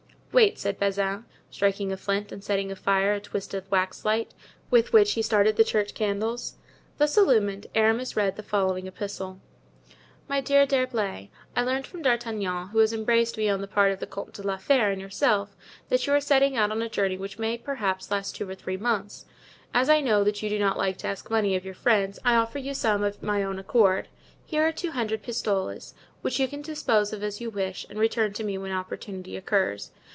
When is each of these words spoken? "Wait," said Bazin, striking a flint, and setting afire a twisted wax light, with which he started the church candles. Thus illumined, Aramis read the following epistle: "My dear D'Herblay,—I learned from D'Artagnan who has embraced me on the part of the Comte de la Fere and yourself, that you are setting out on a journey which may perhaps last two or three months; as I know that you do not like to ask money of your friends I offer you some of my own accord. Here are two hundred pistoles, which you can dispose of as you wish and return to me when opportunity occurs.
"Wait," 0.33 0.57
said 0.57 0.79
Bazin, 0.79 1.25
striking 1.49 1.91
a 1.91 1.97
flint, 1.97 2.31
and 2.31 2.41
setting 2.41 2.71
afire 2.71 3.15
a 3.15 3.19
twisted 3.19 3.65
wax 3.69 4.05
light, 4.05 4.33
with 4.69 4.93
which 4.93 5.11
he 5.11 5.21
started 5.21 5.57
the 5.57 5.63
church 5.65 5.93
candles. 5.93 6.55
Thus 6.97 7.17
illumined, 7.17 7.67
Aramis 7.75 8.15
read 8.15 8.37
the 8.37 8.41
following 8.41 8.87
epistle: 8.87 9.41
"My 10.29 10.39
dear 10.39 10.65
D'Herblay,—I 10.65 11.61
learned 11.61 11.85
from 11.85 12.01
D'Artagnan 12.01 12.69
who 12.69 12.79
has 12.79 12.93
embraced 12.93 13.35
me 13.37 13.49
on 13.49 13.59
the 13.59 13.67
part 13.67 13.91
of 13.91 13.99
the 13.99 14.07
Comte 14.07 14.31
de 14.31 14.41
la 14.41 14.55
Fere 14.55 14.89
and 14.89 15.01
yourself, 15.01 15.53
that 15.89 16.07
you 16.07 16.13
are 16.13 16.21
setting 16.21 16.55
out 16.55 16.71
on 16.71 16.81
a 16.81 16.87
journey 16.87 17.17
which 17.17 17.37
may 17.37 17.57
perhaps 17.57 18.09
last 18.09 18.33
two 18.33 18.49
or 18.49 18.55
three 18.55 18.77
months; 18.77 19.25
as 19.73 19.89
I 19.89 19.99
know 19.99 20.23
that 20.23 20.41
you 20.41 20.47
do 20.47 20.57
not 20.57 20.77
like 20.77 20.95
to 20.99 21.07
ask 21.07 21.29
money 21.29 21.57
of 21.57 21.65
your 21.65 21.73
friends 21.75 22.19
I 22.23 22.35
offer 22.35 22.57
you 22.57 22.73
some 22.73 23.03
of 23.03 23.21
my 23.21 23.43
own 23.43 23.59
accord. 23.59 24.07
Here 24.45 24.65
are 24.65 24.71
two 24.71 24.91
hundred 24.91 25.23
pistoles, 25.23 25.93
which 26.21 26.39
you 26.39 26.47
can 26.47 26.61
dispose 26.61 27.11
of 27.11 27.21
as 27.21 27.41
you 27.41 27.49
wish 27.49 27.85
and 27.89 27.99
return 27.99 28.31
to 28.31 28.45
me 28.45 28.57
when 28.57 28.71
opportunity 28.71 29.35
occurs. 29.35 29.91